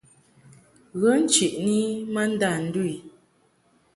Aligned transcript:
Ghə 0.99 1.11
ncheʼni 1.23 1.77
i 1.95 2.03
ma 2.13 2.23
ndâ 2.31 2.49
ndu 2.65 2.81
i. 2.95 2.95